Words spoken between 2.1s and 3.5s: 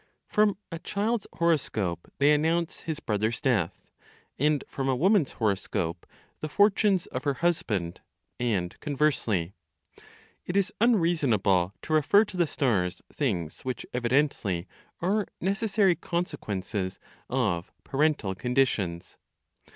they announce his brother's